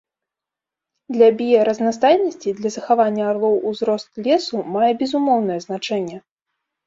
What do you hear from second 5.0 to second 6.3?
безумоўнае значэнне.